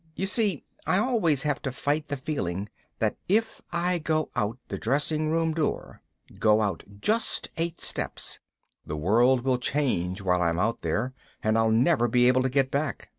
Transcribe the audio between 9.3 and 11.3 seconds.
will change while I'm out there